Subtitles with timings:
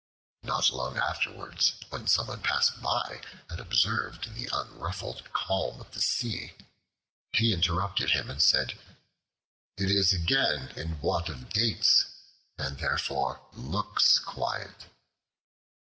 [0.41, 6.53] Not long afterwards when someone passed by and observed the unruffled calm of the Sea,
[7.33, 8.79] he interrupted him and said,
[9.77, 12.07] "It is again in want of dates,
[12.57, 14.87] and therefore looks quiet."